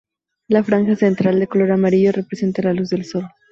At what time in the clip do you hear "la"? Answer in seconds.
0.47-0.63, 2.63-2.73